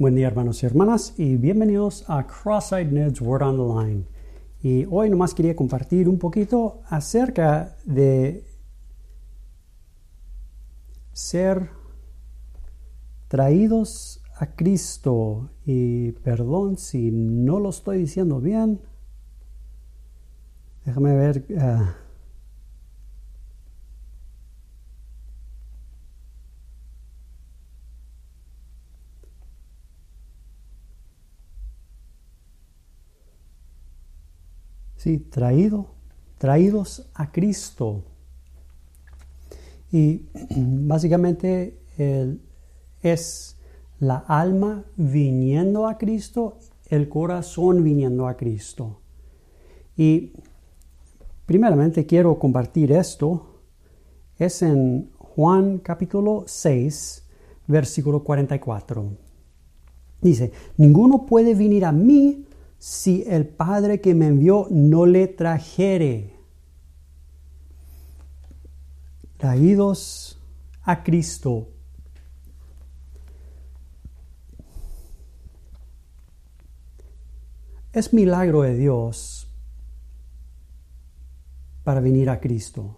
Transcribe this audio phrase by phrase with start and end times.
[0.00, 4.04] Buen día hermanos y hermanas y bienvenidos a Cross-Eyed Ned's Word on the Line.
[4.62, 8.44] Y hoy nomás quería compartir un poquito acerca de
[11.12, 11.70] ser
[13.26, 15.50] traídos a Cristo.
[15.66, 18.80] Y perdón si no lo estoy diciendo bien.
[20.84, 21.44] Déjame ver.
[21.50, 22.07] Uh,
[35.16, 35.86] Traído,
[36.36, 38.02] traídos a Cristo.
[39.90, 41.78] Y básicamente
[43.02, 43.56] es
[44.00, 46.58] la alma viniendo a Cristo,
[46.90, 49.00] el corazón viniendo a Cristo.
[49.96, 50.32] Y
[51.46, 53.62] primeramente quiero compartir esto.
[54.38, 57.24] Es en Juan capítulo 6,
[57.66, 59.10] versículo 44.
[60.20, 62.44] Dice, ninguno puede venir a mí
[62.78, 66.36] si el Padre que me envió no le trajere.
[69.36, 70.38] Traídos
[70.82, 71.68] a Cristo.
[77.92, 79.50] Es milagro de Dios
[81.82, 82.96] para venir a Cristo,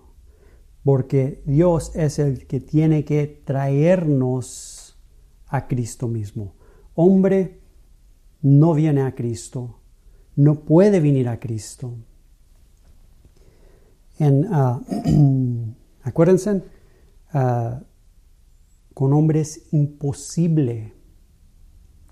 [0.85, 4.99] porque Dios es el que tiene que traernos
[5.47, 6.55] a Cristo mismo.
[6.95, 7.60] Hombre
[8.43, 9.81] no viene a Cristo,
[10.37, 11.95] no puede venir a Cristo.
[14.21, 14.81] Ah,
[16.03, 16.63] acuérdense,
[17.33, 17.81] ah,
[18.95, 20.93] con hombres imposible,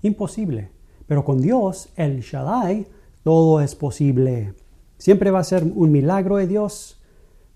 [0.01, 0.71] imposible,
[1.07, 2.87] pero con Dios, el Shaddai,
[3.23, 4.55] todo es posible.
[4.97, 7.01] Siempre va a ser un milagro de Dios,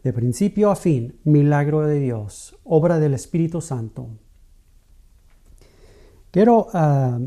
[0.04, 4.08] de principio a fin, milagro de Dios, obra del Espíritu Santo.
[6.30, 7.20] Quiero ah,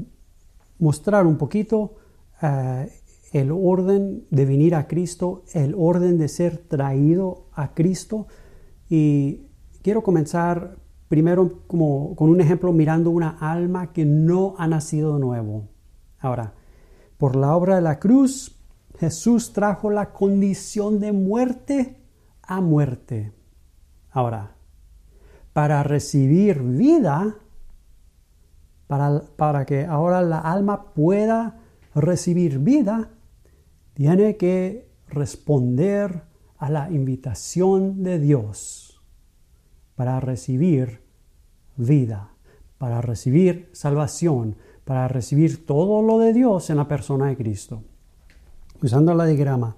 [0.79, 1.95] mostrar un poquito
[2.43, 2.91] eh,
[3.33, 8.27] el orden de venir a Cristo, el orden de ser traído a Cristo.
[8.89, 9.47] Y
[9.83, 10.77] quiero comenzar
[11.09, 15.69] primero como con un ejemplo mirando una alma que no ha nacido de nuevo.
[16.19, 16.55] Ahora,
[17.19, 18.59] por la obra de la cruz,
[18.99, 21.97] Jesús trajo la condición de muerte
[22.43, 23.33] a muerte.
[24.11, 24.57] Ahora,
[25.53, 27.37] para recibir vida,
[28.87, 31.59] para, que ahora la alma pueda
[31.95, 33.11] recibir vida,
[33.95, 36.23] tiene que responder
[36.59, 39.03] a la invitación de Dios
[39.95, 41.03] para recibir
[41.77, 42.31] vida,
[42.79, 47.83] para recibir salvación, para recibir todo lo de Dios en la persona de Cristo.
[48.83, 49.77] Usando la diagrama,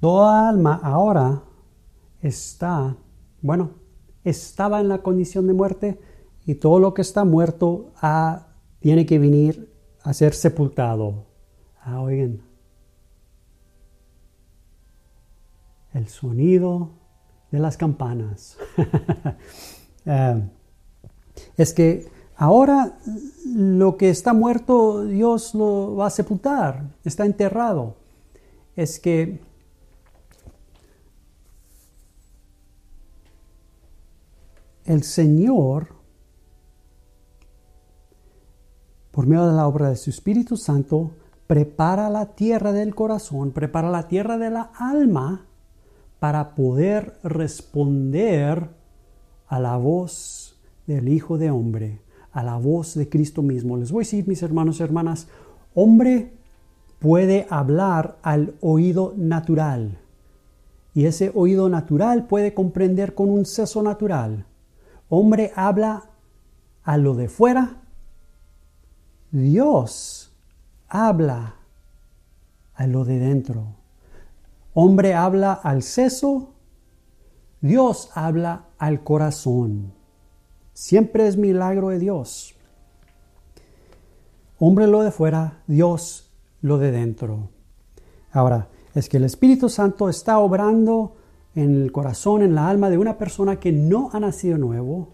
[0.00, 1.42] toda alma ahora
[2.20, 2.96] está,
[3.40, 3.70] bueno,
[4.24, 6.00] estaba en la condición de muerte,
[6.46, 8.48] y todo lo que está muerto ah,
[8.80, 9.72] tiene que venir
[10.02, 11.24] a ser sepultado.
[11.80, 12.42] Ah, oigan,
[15.94, 16.90] el sonido
[17.50, 18.58] de las campanas.
[20.06, 20.38] Ah,
[21.56, 22.06] es que
[22.36, 22.98] ahora
[23.46, 27.96] lo que está muerto Dios lo va a sepultar, está enterrado.
[28.76, 29.40] Es que
[34.84, 36.03] el Señor
[39.14, 41.12] por medio de la obra de su Espíritu Santo,
[41.46, 45.46] prepara la tierra del corazón, prepara la tierra de la alma
[46.18, 48.70] para poder responder
[49.46, 50.58] a la voz
[50.88, 52.00] del Hijo de Hombre,
[52.32, 53.76] a la voz de Cristo mismo.
[53.76, 55.28] Les voy a decir, mis hermanos y hermanas,
[55.76, 56.32] hombre
[56.98, 60.00] puede hablar al oído natural
[60.92, 64.46] y ese oído natural puede comprender con un seso natural.
[65.08, 66.10] Hombre habla
[66.82, 67.83] a lo de fuera
[69.34, 70.32] Dios
[70.88, 71.56] habla
[72.72, 73.74] a lo de dentro.
[74.74, 76.52] Hombre habla al seso,
[77.60, 79.92] Dios habla al corazón.
[80.72, 82.54] Siempre es milagro de Dios.
[84.60, 87.48] Hombre lo de fuera, Dios lo de dentro.
[88.30, 91.16] Ahora, es que el Espíritu Santo está obrando
[91.56, 95.08] en el corazón, en la alma de una persona que no ha nacido nuevo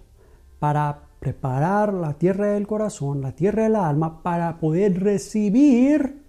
[0.59, 6.23] para preparar la tierra del corazón, la tierra del alma, para poder recibir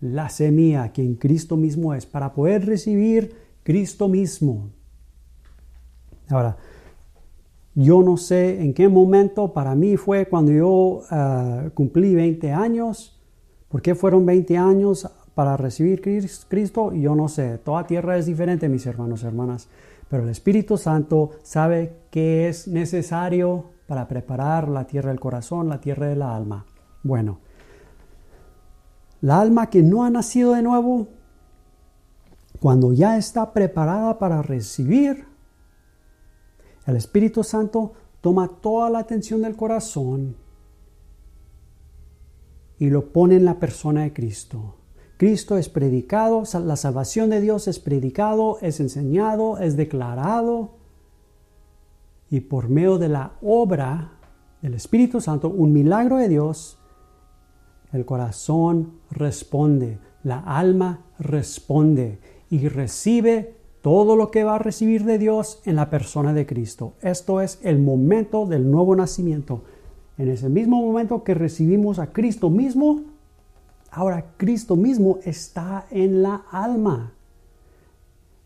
[0.00, 4.70] la semilla que en Cristo mismo es, para poder recibir Cristo mismo.
[6.28, 6.56] Ahora,
[7.74, 13.20] yo no sé en qué momento para mí fue cuando yo ah, cumplí 20 años.
[13.68, 16.92] ¿Por qué fueron 20 años para recibir Cristo?
[16.92, 17.58] Yo no sé.
[17.58, 19.68] Toda tierra es diferente, mis hermanos y hermanas.
[20.08, 25.80] Pero el Espíritu Santo sabe que es necesario para preparar la tierra del corazón, la
[25.80, 26.66] tierra del alma.
[27.02, 27.40] Bueno,
[29.22, 31.08] la alma que no ha nacido de nuevo,
[32.60, 35.26] cuando ya está preparada para recibir,
[36.86, 40.36] el Espíritu Santo toma toda la atención del corazón
[42.78, 44.74] y lo pone en la persona de Cristo.
[45.16, 50.77] Cristo es predicado, la salvación de Dios es predicado, es enseñado, es declarado.
[52.30, 54.12] Y por medio de la obra
[54.62, 56.78] del Espíritu Santo, un milagro de Dios,
[57.92, 62.18] el corazón responde, la alma responde
[62.50, 66.94] y recibe todo lo que va a recibir de Dios en la persona de Cristo.
[67.00, 69.62] Esto es el momento del nuevo nacimiento.
[70.18, 73.02] En ese mismo momento que recibimos a Cristo mismo,
[73.90, 77.14] ahora Cristo mismo está en la alma.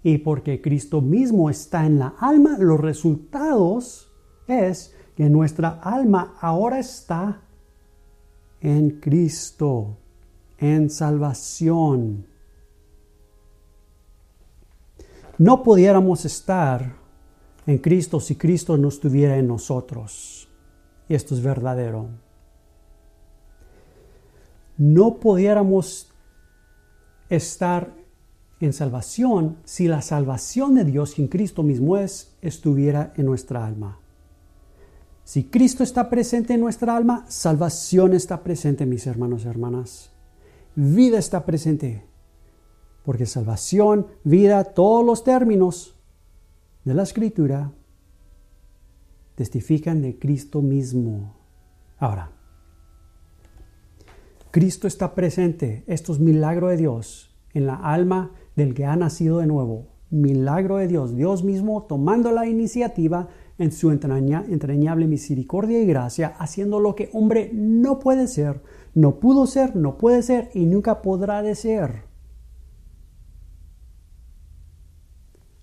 [0.03, 4.11] Y porque Cristo mismo está en la alma, los resultados
[4.47, 7.43] es que nuestra alma ahora está
[8.61, 9.97] en Cristo,
[10.59, 12.27] en salvación.
[15.39, 16.97] No pudiéramos estar
[17.67, 20.49] en Cristo si Cristo no estuviera en nosotros.
[21.09, 22.09] Y esto es verdadero.
[24.77, 26.13] No pudiéramos
[27.29, 27.93] estar
[28.67, 33.99] en salvación si la salvación de Dios, quien Cristo mismo es, estuviera en nuestra alma.
[35.25, 40.11] Si Cristo está presente en nuestra alma, salvación está presente, mis hermanos y hermanas.
[40.75, 42.05] Vida está presente.
[43.05, 45.97] Porque salvación, vida, todos los términos
[46.85, 47.73] de la escritura
[49.35, 51.35] testifican de Cristo mismo.
[51.99, 52.31] Ahora,
[54.51, 59.39] Cristo está presente, esto es milagro de Dios, en la alma del que ha nacido
[59.39, 59.89] de nuevo.
[60.11, 63.29] Milagro de Dios, Dios mismo tomando la iniciativa
[63.59, 68.63] en su entrañable misericordia y gracia, haciendo lo que hombre no puede ser,
[68.95, 72.05] no pudo ser, no puede ser y nunca podrá de ser.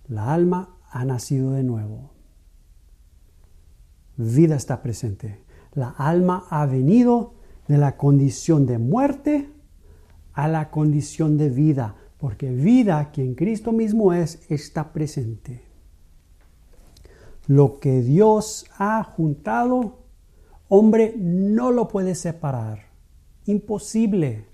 [0.08, 2.12] La alma ha nacido de nuevo.
[4.18, 5.44] Vida está presente.
[5.74, 7.36] La alma ha venido
[7.68, 9.52] de la condición de muerte
[10.34, 15.63] a la condición de vida, porque vida, quien Cristo mismo es, está presente.
[17.48, 20.04] Lo que Dios ha juntado,
[20.68, 22.89] hombre no lo puede separar.
[23.45, 24.45] Imposible.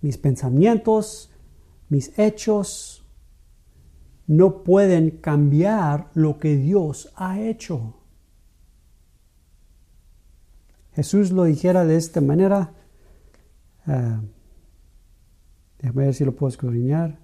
[0.00, 1.30] Mis pensamientos,
[1.90, 3.04] mis hechos,
[4.26, 7.94] no pueden cambiar lo que Dios ha hecho.
[10.94, 12.72] Jesús lo dijera de esta manera.
[13.86, 14.37] Uh,
[15.78, 17.18] déjame ver si lo puedo escudriñar.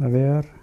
[0.00, 0.59] A ver.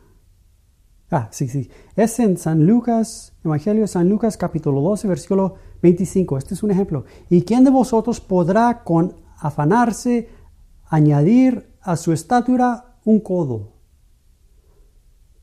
[1.10, 1.70] Ah, sí, sí.
[1.96, 6.38] Es en San Lucas, Evangelio de San Lucas, capítulo 12, versículo 25.
[6.38, 7.06] Este es un ejemplo.
[7.30, 10.30] ¿Y quién de vosotros podrá con afanarse
[10.86, 13.72] añadir a su estatura un codo?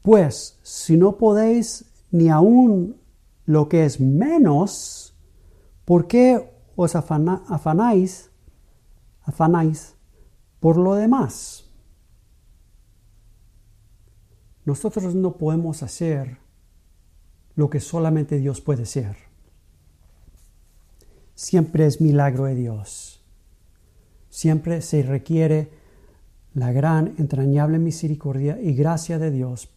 [0.03, 3.01] Pues si no podéis ni aún
[3.47, 5.15] lo que es menos,
[5.87, 8.31] ¿por qué os afanáis,
[9.23, 9.97] afanáis
[10.61, 11.64] por lo demás?
[14.65, 16.39] Nosotros no podemos hacer
[17.55, 19.17] lo que solamente Dios puede hacer.
[21.35, 23.23] Siempre es milagro de Dios.
[24.31, 25.69] Siempre se requiere
[26.55, 29.69] la gran, entrañable misericordia y gracia de Dios.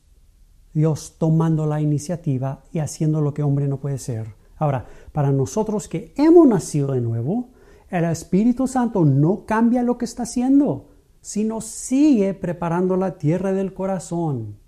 [0.74, 4.36] Dios tomando la iniciativa y haciendo lo que hombre no puede hacer.
[4.58, 7.50] Ahora, para nosotros que hemos nacido de nuevo,
[7.90, 10.92] el Espíritu Santo no cambia lo que está haciendo,
[11.22, 14.67] sino sigue preparando la tierra del corazón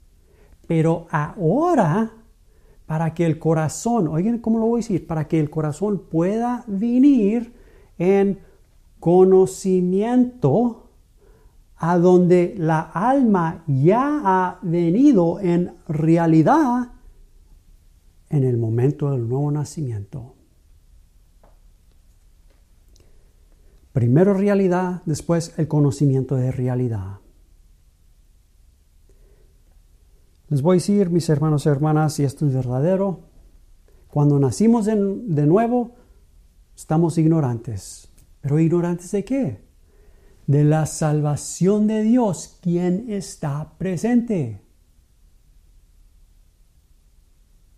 [0.70, 2.12] pero ahora,
[2.86, 6.64] para que el corazón, oigan cómo lo voy a decir, para que el corazón pueda
[6.68, 7.56] venir
[7.98, 8.38] en
[9.00, 10.92] conocimiento
[11.76, 16.92] a donde la alma ya ha venido en realidad
[18.30, 20.36] en el momento del nuevo nacimiento.
[23.92, 27.19] Primero realidad, después el conocimiento de realidad.
[30.50, 33.20] Les voy a decir, mis hermanos y hermanas, si esto es verdadero,
[34.08, 35.92] cuando nacimos de nuevo,
[36.76, 38.10] estamos ignorantes.
[38.42, 39.62] ¿Pero ignorantes de qué?
[40.48, 44.62] De la salvación de Dios, quien está presente.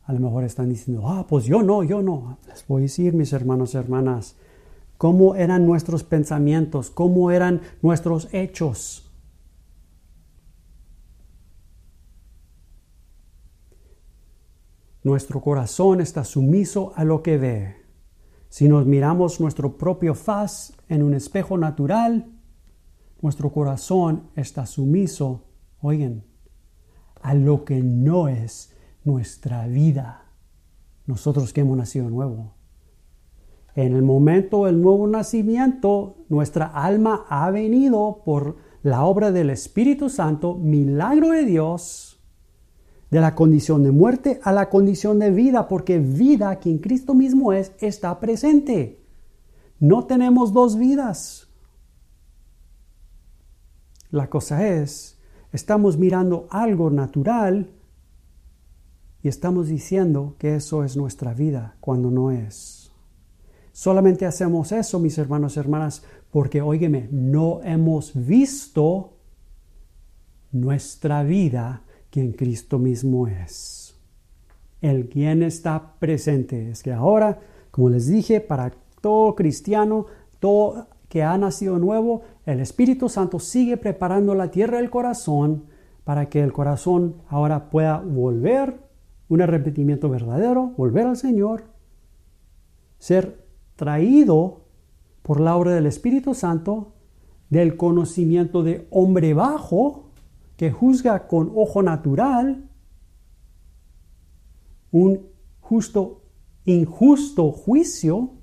[0.06, 2.38] A lo mejor están diciendo, ah, pues yo no, yo no.
[2.48, 4.36] Les voy a decir, mis hermanos y hermanas,
[4.98, 9.11] cómo eran nuestros pensamientos, cómo eran nuestros hechos.
[15.04, 17.76] Nuestro corazón está sumiso a lo que ve.
[18.50, 22.30] Si nos miramos nuestro propio faz en un espejo natural,
[23.22, 25.46] nuestro corazón está sumiso,
[25.82, 26.24] oigan,
[27.22, 30.26] a lo que no es nuestra vida.
[31.06, 32.54] Nosotros que hemos nacido nuevo.
[33.74, 40.10] En el momento del nuevo nacimiento, nuestra alma ha venido por la obra del Espíritu
[40.10, 42.21] Santo, milagro de Dios,
[43.12, 47.52] de la condición de muerte a la condición de vida, porque vida, quien Cristo mismo
[47.52, 49.04] es, está presente.
[49.80, 51.50] No tenemos dos vidas.
[54.12, 55.20] La cosa es,
[55.52, 57.70] estamos mirando algo natural
[59.22, 62.92] y estamos diciendo que eso es nuestra vida cuando no es.
[63.74, 69.18] Solamente hacemos eso, mis hermanos y hermanas, porque, óigeme, no hemos visto
[70.52, 73.96] nuestra vida quien Cristo mismo es.
[74.82, 76.70] El quien está presente.
[76.70, 77.40] Es que ahora,
[77.72, 80.06] como les dije, para todo cristiano,
[80.40, 85.66] todo que ha nacido nuevo, el Espíritu Santo sigue preparando la tierra del corazón
[86.04, 88.80] para que el corazón ahora pueda volver,
[89.28, 91.64] un arrepentimiento verdadero, volver al Señor,
[92.98, 94.62] ser traído
[95.22, 96.94] por la obra del Espíritu Santo
[97.50, 100.11] del conocimiento de hombre bajo
[100.62, 102.70] que juzga con ojo natural
[104.92, 105.26] un
[105.60, 106.22] justo,
[106.66, 108.34] injusto juicio,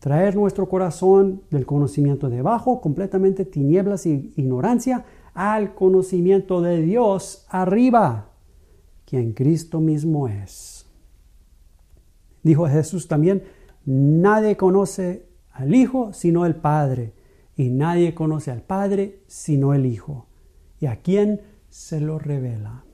[0.00, 8.32] traer nuestro corazón del conocimiento debajo, completamente tinieblas e ignorancia, al conocimiento de Dios arriba,
[9.04, 10.88] quien Cristo mismo es.
[12.42, 13.44] Dijo Jesús también,
[13.84, 17.12] nadie conoce al Hijo sino el Padre
[17.56, 20.26] y nadie conoce al Padre sino el Hijo,
[20.80, 22.84] y a quien se lo revela.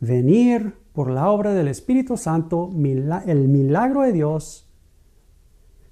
[0.00, 4.66] Venir por la obra del Espíritu Santo, el milagro de Dios,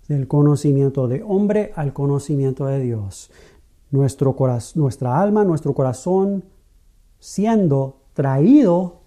[0.09, 3.31] del conocimiento de hombre al conocimiento de Dios.
[3.93, 4.37] Nuestro
[4.75, 6.45] nuestra alma, nuestro corazón,
[7.21, 9.02] siendo traído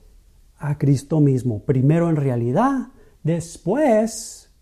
[0.57, 2.93] a Cristo mismo, primero en realidad,
[3.23, 4.52] después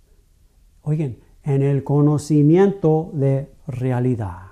[0.83, 4.51] Oigan, en el conocimiento de realidad.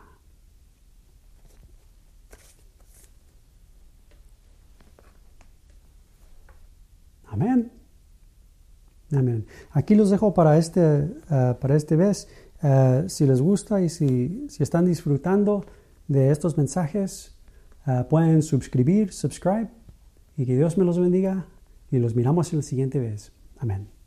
[7.28, 7.72] Amén.
[9.12, 9.46] Amén.
[9.72, 12.28] Aquí los dejo para este, eh, para este vez.
[12.62, 15.66] Eh, si les gusta y si, están disfrutando
[16.08, 17.36] de estos mensajes,
[17.88, 19.70] eh, pueden suscribir, subscribe
[20.38, 21.46] y que Dios me los bendiga
[21.92, 23.32] y los miramos en la siguiente vez.
[23.58, 23.99] Amén.